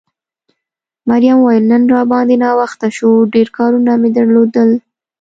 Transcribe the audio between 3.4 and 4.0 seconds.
کارونه